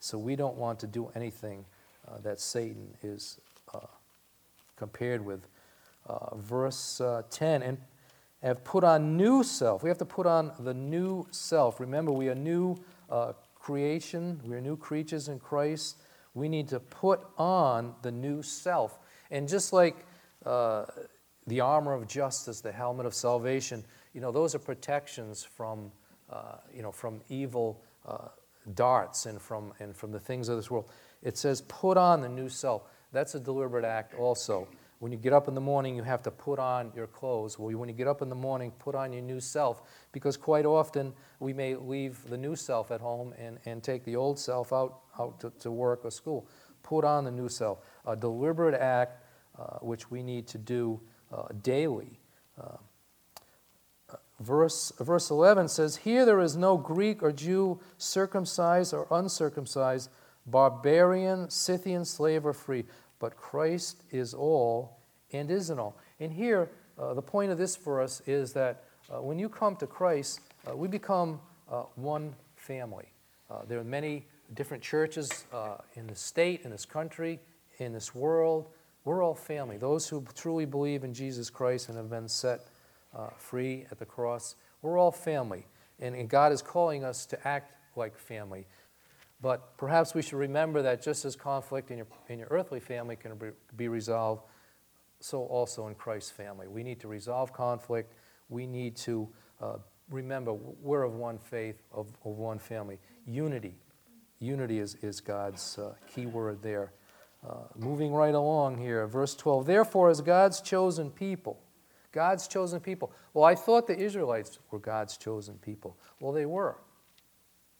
[0.00, 1.64] So we don't want to do anything
[2.06, 3.40] uh, that Satan is
[3.74, 3.80] uh,
[4.76, 5.40] compared with.
[6.08, 7.76] Uh, verse uh, 10 and
[8.42, 9.82] have put on new self.
[9.82, 11.80] We have to put on the new self.
[11.80, 12.78] Remember, we are new
[13.10, 15.98] uh, creation, we are new creatures in Christ.
[16.32, 18.98] We need to put on the new self.
[19.30, 20.06] And just like
[20.46, 20.86] uh,
[21.46, 23.84] the armor of justice, the helmet of salvation,
[24.14, 25.92] you know, those are protections from
[26.74, 27.82] you know, from evil
[28.74, 30.90] darts and from, and from the things of this world.
[31.22, 32.82] It says, put on the new self.
[33.12, 34.68] That's a deliberate act also.
[35.00, 37.58] When you get up in the morning, you have to put on your clothes.
[37.58, 40.66] Well, when you get up in the morning, put on your new self, because quite
[40.66, 44.72] often we may leave the new self at home and, and take the old self
[44.72, 46.48] out, out to, to work or school.
[46.82, 47.78] Put on the new self.
[48.06, 49.22] A deliberate act
[49.56, 51.00] uh, which we need to do
[51.32, 52.18] uh, daily.
[52.60, 52.76] Uh,
[54.40, 60.10] Verse, verse 11 says, Here there is no Greek or Jew, circumcised or uncircumcised,
[60.46, 62.84] barbarian, Scythian, slave or free,
[63.18, 64.98] but Christ is all
[65.32, 65.96] and is in all.
[66.20, 69.74] And here, uh, the point of this for us is that uh, when you come
[69.76, 73.06] to Christ, uh, we become uh, one family.
[73.50, 77.40] Uh, there are many different churches uh, in the state, in this country,
[77.78, 78.68] in this world.
[79.04, 79.78] We're all family.
[79.78, 82.60] Those who truly believe in Jesus Christ and have been set
[83.16, 84.56] uh, free at the cross.
[84.82, 85.66] We're all family,
[86.00, 88.66] and, and God is calling us to act like family.
[89.40, 93.16] But perhaps we should remember that just as conflict in your, in your earthly family
[93.16, 94.42] can be, be resolved,
[95.20, 96.66] so also in Christ's family.
[96.66, 98.14] We need to resolve conflict.
[98.48, 99.28] We need to
[99.60, 99.76] uh,
[100.10, 102.98] remember we're of one faith, of, of one family.
[103.26, 103.74] Unity.
[104.40, 106.92] unity is, is God's uh, key word there.
[107.48, 109.66] Uh, moving right along here, verse 12.
[109.66, 111.60] Therefore, as God's chosen people,
[112.12, 113.12] God's chosen people.
[113.34, 115.96] Well, I thought the Israelites were God's chosen people.
[116.20, 116.76] Well, they were.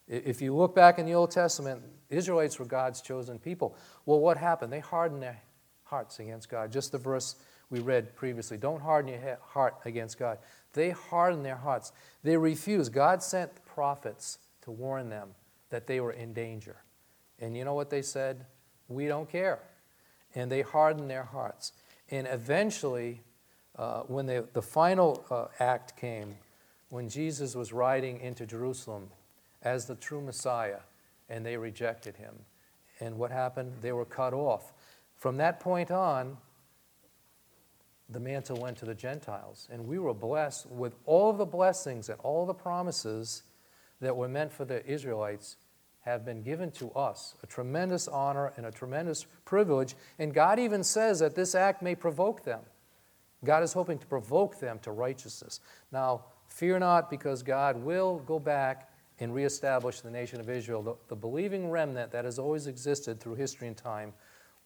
[0.07, 3.77] If you look back in the Old Testament, Israelites were God's chosen people.
[4.07, 4.73] Well, what happened?
[4.73, 5.43] They hardened their
[5.85, 6.73] hearts against God.
[6.73, 7.37] Just the verse
[7.71, 8.57] we read previously.
[8.57, 10.39] Don't harden your heart against God.
[10.73, 11.93] They hardened their hearts.
[12.23, 12.93] They refused.
[12.93, 15.31] God sent prophets to warn them
[15.71, 16.77] that they were in danger.
[17.39, 18.47] And you know what they said?
[18.89, 19.61] We don't care.
[20.35, 21.73] And they hardened their hearts.
[22.11, 23.23] And eventually,
[23.79, 26.37] uh, when they, the final uh, act came,
[26.91, 29.09] when Jesus was riding into Jerusalem
[29.63, 30.81] as the true Messiah,
[31.29, 32.35] and they rejected him.
[33.01, 33.73] And what happened?
[33.81, 34.73] They were cut off.
[35.15, 36.39] From that point on,
[38.09, 39.69] the mantle went to the Gentiles.
[39.71, 43.43] And we were blessed with all the blessings and all the promises
[44.01, 45.57] that were meant for the Israelites
[46.01, 47.35] have been given to us.
[47.43, 49.95] A tremendous honor and a tremendous privilege.
[50.19, 52.61] And God even says that this act may provoke them.
[53.45, 55.61] God is hoping to provoke them to righteousness.
[55.93, 60.83] Now, fear not, because God will go back and reestablish the nation of Israel.
[60.83, 64.13] The, the believing remnant that has always existed through history and time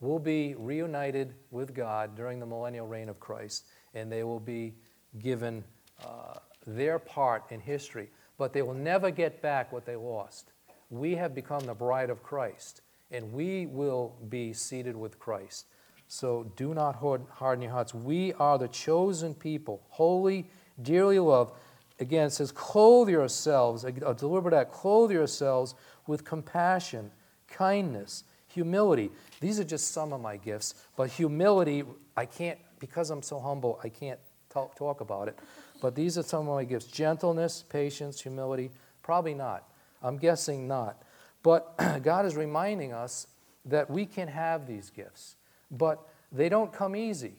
[0.01, 4.75] will be reunited with God during the millennial reign of Christ, and they will be
[5.19, 5.65] given
[6.05, 6.35] uh,
[6.67, 8.11] their part in history.
[8.39, 10.53] But they will never get back what they lost.
[10.91, 15.67] We have become the bride of Christ, and we will be seated with Christ.
[16.13, 17.95] So do not harden your hearts.
[17.95, 20.47] We are the chosen people, holy,
[20.83, 21.55] dearly loved.
[22.01, 25.75] Again, it says, clothe yourselves, a deliberate act, clothe yourselves
[26.07, 27.11] with compassion,
[27.49, 29.11] kindness, humility.
[29.41, 31.83] These are just some of my gifts, but humility,
[32.15, 34.21] I can't, because I'm so humble, I can't
[34.51, 35.39] talk, talk about it.
[35.81, 38.71] But these are some of my gifts gentleness, patience, humility.
[39.03, 39.67] Probably not.
[40.03, 41.03] I'm guessing not.
[41.43, 43.29] But God is reminding us
[43.65, 45.37] that we can have these gifts,
[45.73, 47.33] but they don't come easy.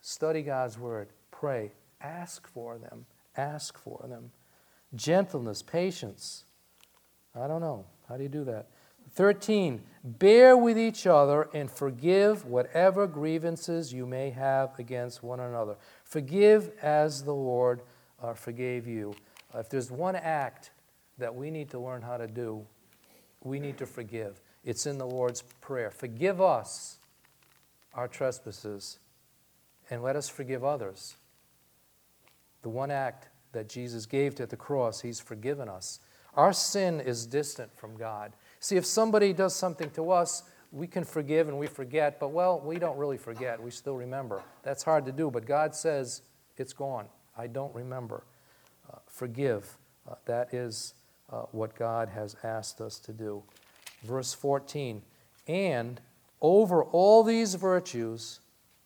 [0.00, 4.30] Study God's word, pray, ask for them, ask for them.
[4.94, 6.44] Gentleness, patience.
[7.34, 7.86] I don't know.
[8.08, 8.68] How do you do that?
[9.14, 15.76] 13, bear with each other and forgive whatever grievances you may have against one another.
[16.04, 17.82] Forgive as the Lord
[18.22, 19.14] uh, forgave you.
[19.54, 20.70] Uh, if there's one act
[21.18, 22.66] that we need to learn how to do,
[23.42, 24.40] we need to forgive.
[24.64, 25.90] It's in the Lord's Prayer.
[25.90, 26.98] Forgive us
[27.94, 28.98] our trespasses
[29.90, 31.16] and let us forgive others.
[32.62, 36.00] The one act that Jesus gave to the cross, He's forgiven us.
[36.34, 38.32] Our sin is distant from God.
[38.58, 42.60] See, if somebody does something to us, we can forgive and we forget, but well,
[42.64, 43.62] we don't really forget.
[43.62, 44.42] We still remember.
[44.64, 46.22] That's hard to do, but God says,
[46.56, 47.06] it's gone.
[47.36, 48.24] I don't remember.
[48.92, 49.76] Uh, forgive.
[50.08, 50.94] Uh, that is
[51.30, 53.42] uh, what God has asked us to do.
[54.02, 55.00] Verse 14,
[55.46, 56.00] and
[56.40, 58.40] over all these virtues,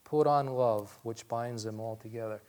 [0.04, 2.40] put on love, which binds them all together.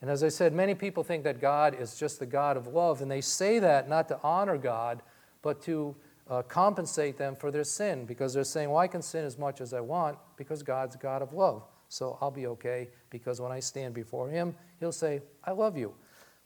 [0.00, 3.00] And as I said, many people think that God is just the God of love,
[3.00, 5.02] and they say that not to honor God,
[5.42, 5.96] but to
[6.28, 9.60] uh, compensate them for their sin because they're saying, Well, I can sin as much
[9.60, 11.64] as I want because God's God of love.
[11.88, 15.94] So I'll be okay because when I stand before Him, He'll say, I love you.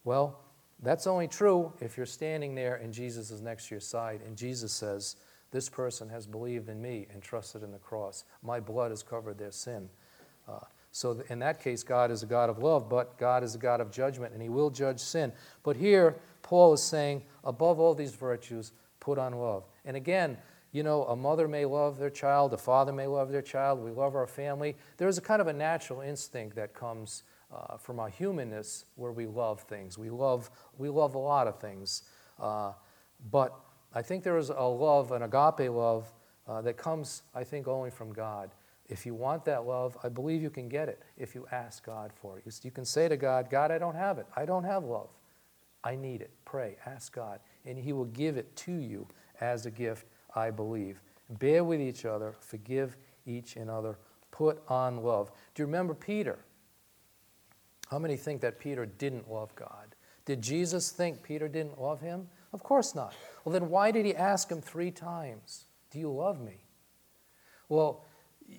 [0.05, 0.39] Well,
[0.83, 4.37] that's only true if you're standing there and Jesus is next to your side and
[4.37, 5.17] Jesus says,
[5.51, 8.25] This person has believed in me and trusted in the cross.
[8.43, 9.89] My blood has covered their sin.
[10.49, 10.61] Uh,
[10.93, 13.81] so, in that case, God is a God of love, but God is a God
[13.81, 15.33] of judgment, and He will judge sin.
[15.63, 19.65] But here, Paul is saying, above all these virtues, put on love.
[19.85, 20.37] And again,
[20.73, 23.91] you know, a mother may love their child, a father may love their child, we
[23.91, 24.77] love our family.
[24.97, 29.27] There's a kind of a natural instinct that comes uh, from our humanness where we
[29.27, 29.99] love things.
[29.99, 32.03] We love, we love a lot of things.
[32.39, 32.73] Uh,
[33.31, 33.55] but
[33.95, 36.13] I think there is a love, an agape love,
[36.47, 38.51] uh, that comes, I think, only from God.
[38.89, 42.13] If you want that love, I believe you can get it if you ask God
[42.13, 42.61] for it.
[42.65, 44.27] You can say to God, God, I don't have it.
[44.37, 45.11] I don't have love.
[45.85, 46.31] I need it.
[46.45, 49.07] Pray, ask God, and He will give it to you
[49.41, 51.01] as a gift, I believe.
[51.39, 52.97] Bear with each other, forgive
[53.27, 53.97] each another,
[54.31, 55.31] put on love.
[55.55, 56.39] Do you remember Peter?
[57.91, 59.95] How many think that Peter didn't love God?
[60.25, 62.29] Did Jesus think Peter didn't love him?
[62.53, 63.15] Of course not.
[63.45, 66.65] Well, then why did he ask him three times, Do you love me?
[67.69, 68.05] Well,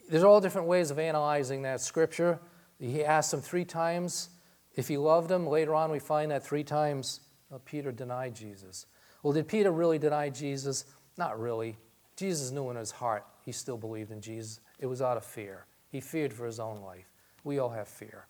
[0.10, 2.40] there's all different ways of analyzing that scripture.
[2.80, 4.30] He asked him three times
[4.76, 5.46] if he loved him.
[5.48, 7.20] Later on, we find that three times
[7.54, 8.86] uh, Peter denied Jesus.
[9.22, 10.86] Well, did Peter really deny Jesus?
[11.18, 11.78] Not really.
[12.16, 14.60] Jesus knew in his heart he still believed in Jesus.
[14.80, 15.66] It was out of fear.
[15.90, 17.12] He feared for his own life.
[17.44, 18.28] We all have fear.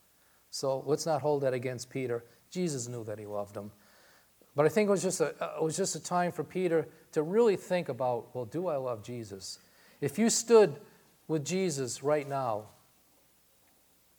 [0.50, 2.26] So let's not hold that against Peter.
[2.50, 3.72] Jesus knew that he loved him.
[4.56, 6.88] But I think it was just a, uh, it was just a time for Peter
[7.14, 9.60] to really think about well, do I love Jesus?
[10.02, 10.80] If you stood
[11.28, 12.66] with Jesus right now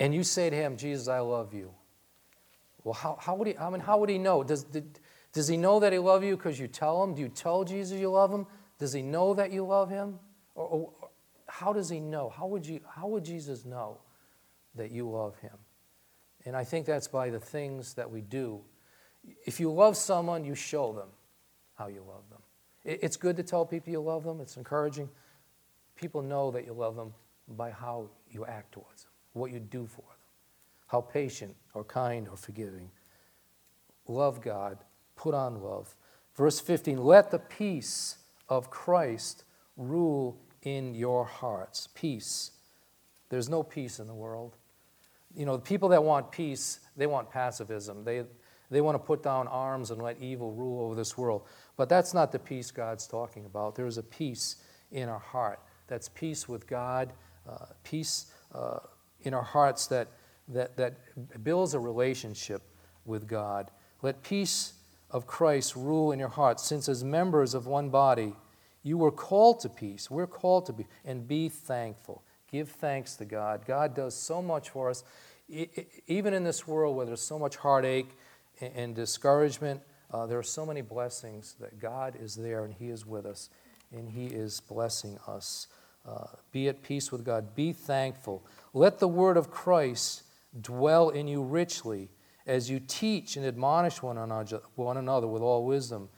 [0.01, 1.73] and you say to him, Jesus, I love you,
[2.85, 4.43] well, how, how, would, he, I mean, how would he know?
[4.43, 4.99] Does, did,
[5.33, 7.15] does he know that he loves you because you tell him?
[7.15, 8.47] Do you tell Jesus you love him?
[8.79, 10.19] Does he know that you love him?
[10.55, 10.93] Or, or,
[11.47, 12.31] how does he know?
[12.31, 13.99] How would, you, how would Jesus know
[14.75, 15.57] that you love him?
[16.45, 18.63] And I think that's by the things that we do.
[19.47, 21.09] If you love someone, you show them
[21.75, 22.41] how you love them.
[22.85, 25.09] It's good to tell people you love them, it's encouraging.
[25.95, 27.15] People know that you love them
[27.49, 30.19] by how you act towards them, what you do for them,
[30.89, 32.91] how patient or kind or forgiving.
[34.09, 34.79] Love God,
[35.15, 35.95] put on love.
[36.35, 38.19] Verse 15 let the peace
[38.49, 39.45] of Christ
[39.77, 41.89] rule in your hearts.
[41.95, 42.53] Peace.
[43.29, 44.57] There's no peace in the world.
[45.35, 48.05] You know, the people that want peace, they want pacifism.
[48.05, 48.25] They,
[48.73, 51.43] they want to put down arms and let evil rule over this world.
[51.77, 53.75] But that's not the peace God's talking about.
[53.75, 54.57] There is a peace
[54.91, 55.61] in our heart.
[55.87, 57.13] That's peace with God,
[57.49, 58.79] uh, peace uh,
[59.23, 60.09] in our hearts that,
[60.49, 60.95] that, that
[61.45, 62.63] builds a relationship
[63.05, 63.71] with God.
[64.03, 64.75] Let peace
[65.11, 68.35] of Christ rule in your hearts, since as members of one body,
[68.83, 70.11] you were called to peace.
[70.11, 72.23] We're called to be, and be thankful.
[72.51, 73.65] Give thanks to God.
[73.67, 75.05] God does so much for us.
[76.07, 78.17] Even in this world where there's so much heartache
[78.61, 79.81] and discouragement,
[80.11, 83.51] uh, there are so many blessings that God is there and He is with us
[83.91, 85.69] and He is blessing us.
[86.07, 87.55] Uh, be at peace with God.
[87.55, 88.45] Be thankful.
[88.75, 90.25] Let the word of Christ
[90.61, 92.11] dwell in you richly
[92.47, 96.09] as you teach and admonish one another, one another with all wisdom.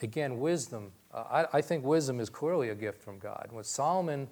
[0.00, 3.48] Again, wisdom uh, I, I, think wisdom is clearly a gift from God.
[3.50, 4.28] When Solomon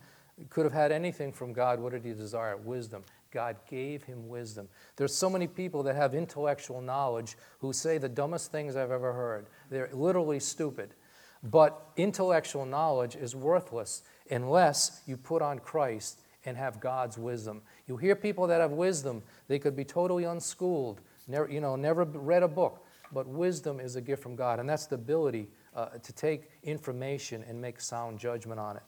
[0.49, 2.57] could have had anything from God, what did he desire?
[2.57, 3.05] Wisdom.
[3.31, 4.69] God gave him wisdom.
[4.97, 9.13] There's so many people that have intellectual knowledge who say the dumbest things I've ever
[9.13, 9.47] heard.
[9.71, 10.95] They're literally stupid.
[11.43, 17.63] But intellectual knowledge is worthless unless you put on Christ and have God's wisdom.
[17.87, 22.05] You hear people that have wisdom, they could be totally unschooled, never, you know, never
[22.05, 25.87] read a book, but wisdom is a gift from God, and that's the ability uh,
[25.87, 28.83] to take information and make sound judgment on it.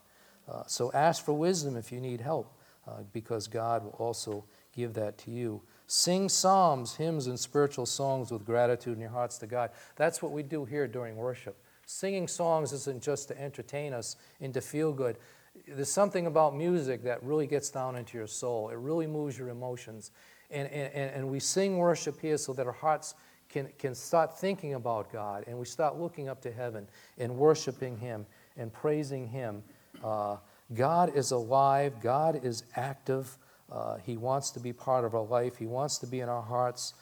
[0.47, 2.53] Uh, so ask for wisdom if you need help,
[2.87, 4.43] uh, because God will also
[4.75, 5.61] give that to you.
[5.87, 9.71] Sing psalms, hymns, and spiritual songs with gratitude in your hearts to God.
[9.95, 11.57] That's what we do here during worship.
[11.85, 15.17] Singing songs isn't just to entertain us and to feel good.
[15.67, 18.69] There's something about music that really gets down into your soul.
[18.69, 20.11] It really moves your emotions.
[20.49, 23.15] And, and, and we sing worship here so that our hearts
[23.49, 27.97] can, can start thinking about God and we start looking up to heaven and worshiping
[27.97, 28.25] Him
[28.57, 29.63] and praising Him.
[30.03, 30.37] Uh,
[30.73, 33.37] God is alive, God is active.
[33.71, 36.41] Uh, he wants to be part of our life, He wants to be in our
[36.41, 36.93] hearts.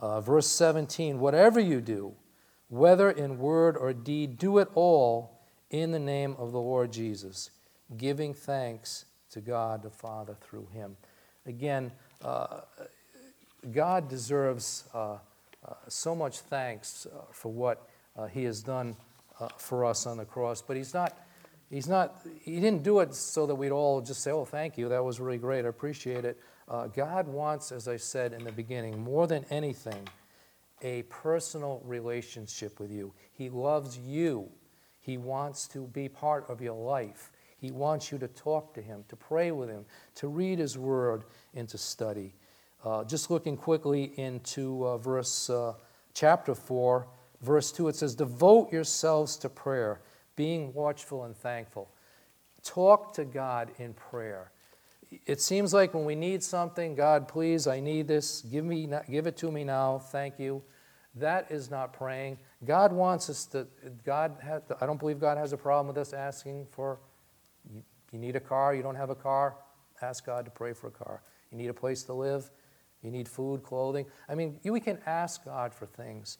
[0.00, 2.14] Uh, verse 17 whatever you do,
[2.68, 5.40] whether in word or deed, do it all
[5.70, 7.50] in the name of the Lord Jesus,
[7.96, 10.96] giving thanks to God the Father through Him.
[11.46, 11.92] Again,
[12.22, 12.60] uh,
[13.72, 15.14] God deserves uh,
[15.66, 17.88] uh, so much thanks uh, for what
[18.32, 18.96] he has done
[19.58, 20.60] for us on the cross.
[20.60, 21.16] But he's not,
[21.70, 24.88] he's not, he didn't do it so that we'd all just say, oh, thank you,
[24.88, 26.38] that was really great, I appreciate it.
[26.94, 30.06] God wants, as I said in the beginning, more than anything,
[30.82, 33.12] a personal relationship with you.
[33.32, 34.48] He loves you.
[35.00, 37.32] He wants to be part of your life.
[37.56, 39.84] He wants you to talk to Him, to pray with Him,
[40.16, 42.34] to read His Word, and to study.
[42.84, 45.72] Uh, just looking quickly into uh, verse uh,
[46.14, 47.08] chapter 4,
[47.42, 50.00] verse 2, it says, Devote yourselves to prayer,
[50.38, 51.90] being watchful and thankful.
[52.62, 54.52] Talk to God in prayer.
[55.26, 59.26] It seems like when we need something, God, please, I need this, give, me, give
[59.26, 60.62] it to me now, thank you.
[61.16, 62.38] That is not praying.
[62.64, 63.66] God wants us to,
[64.04, 67.00] God, has, I don't believe God has a problem with us asking for,
[67.74, 67.82] you,
[68.12, 69.56] you need a car, you don't have a car,
[70.02, 71.20] ask God to pray for a car.
[71.50, 72.48] You need a place to live,
[73.02, 74.06] you need food, clothing.
[74.28, 76.38] I mean, we can ask God for things.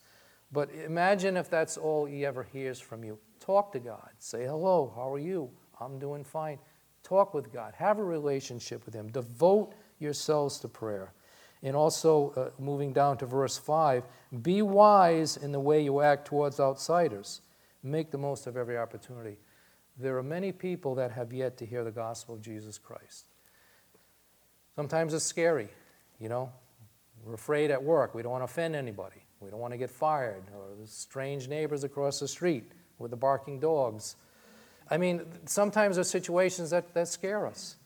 [0.51, 3.19] But imagine if that's all He ever hears from you.
[3.39, 4.09] Talk to God.
[4.17, 5.49] Say, hello, how are you?
[5.79, 6.59] I'm doing fine.
[7.03, 7.73] Talk with God.
[7.75, 9.09] Have a relationship with Him.
[9.09, 11.13] Devote yourselves to prayer.
[11.61, 14.03] And also, uh, moving down to verse 5,
[14.41, 17.41] be wise in the way you act towards outsiders.
[17.83, 19.37] Make the most of every opportunity.
[19.97, 23.25] There are many people that have yet to hear the gospel of Jesus Christ.
[24.75, 25.69] Sometimes it's scary.
[26.19, 26.51] You know,
[27.25, 28.15] we're afraid at work.
[28.15, 29.23] We don't want to offend anybody.
[29.41, 30.43] We don't want to get fired.
[30.55, 34.15] Or the strange neighbors across the street with the barking dogs.
[34.89, 37.77] I mean, sometimes there's situations that, that scare us.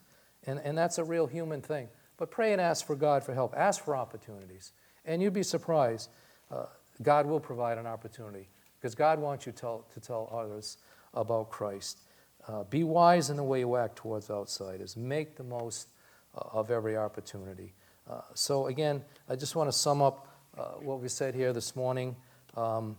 [0.46, 1.88] And, and that's a real human thing.
[2.18, 3.54] But pray and ask for God for help.
[3.56, 4.72] Ask for opportunities.
[5.06, 6.10] And you'd be surprised.
[6.52, 6.66] Uh,
[7.02, 8.48] God will provide an opportunity
[8.80, 10.78] because God wants you to tell, to tell others
[11.14, 12.00] about Christ.
[12.48, 14.98] Uh, be wise in the way you act towards outsiders.
[14.98, 15.88] Make the most
[16.36, 17.74] uh, of every opportunity.
[18.10, 20.28] Uh, so, again, I just want to sum up
[20.58, 22.16] uh, what we said here this morning
[22.56, 22.98] um,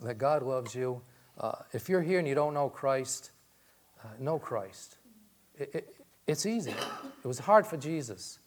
[0.00, 1.00] that God loves you.
[1.38, 3.32] Uh, if you're here and you don't know Christ,
[4.04, 4.98] uh, know Christ.
[5.58, 6.70] It, it, it's easy.
[6.70, 8.38] It was hard for Jesus.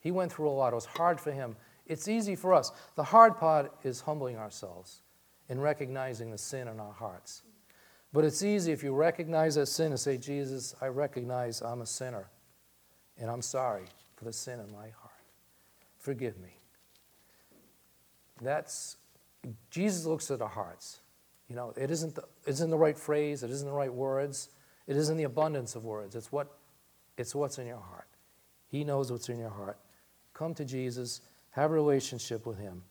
[0.00, 0.72] He went through a lot.
[0.72, 1.56] It was hard for him.
[1.86, 2.70] It's easy for us.
[2.94, 5.02] The hard part is humbling ourselves
[5.48, 7.42] and recognizing the sin in our hearts.
[8.12, 11.86] But it's easy if you recognize that sin and say, Jesus, I recognize I'm a
[11.86, 12.30] sinner
[13.18, 13.84] and I'm sorry
[14.16, 15.10] for the sin in my heart.
[15.98, 16.60] Forgive me.
[18.44, 18.96] That's,
[19.70, 21.00] Jesus looks at our hearts.
[21.48, 24.48] You know, it isn't the, it isn't the right phrase, it isn't the right words,
[24.86, 26.14] it isn't the abundance of words.
[26.14, 26.56] It's, what,
[27.16, 28.08] it's what's in your heart.
[28.68, 29.78] He knows what's in your heart.
[30.32, 31.20] Come to Jesus,
[31.50, 32.82] have a relationship with Him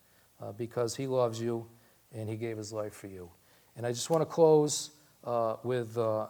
[0.41, 1.65] uh, because He loves you
[2.13, 3.29] and He gave His life for you.
[3.75, 4.91] And I just want to close
[5.23, 6.27] uh, with uh,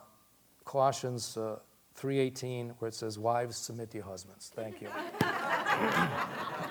[0.65, 1.57] Colossians uh,
[1.99, 4.89] 3:18, where it says, "Wives, submit to your husbands." Thank you.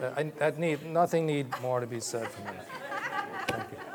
[0.00, 2.58] I, that need, nothing need more to be said for me.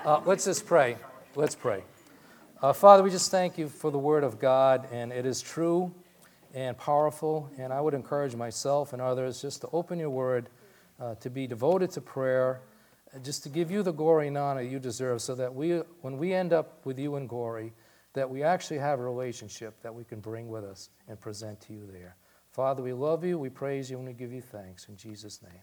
[0.06, 0.98] Uh, let's just pray.
[1.36, 1.84] Let's pray.
[2.62, 5.94] Uh, Father, we just thank you for the Word of God, and it is true
[6.54, 7.50] and powerful.
[7.58, 10.50] And I would encourage myself and others just to open your Word,
[11.00, 12.62] uh, to be devoted to prayer,
[13.24, 16.34] just to give you the glory and honor you deserve, so that we, when we
[16.34, 17.74] end up with you in glory,
[18.14, 21.74] that we actually have a relationship that we can bring with us and present to
[21.74, 22.16] you there.
[22.52, 24.88] Father, we love you, we praise you, and we give you thanks.
[24.90, 25.62] In Jesus' name.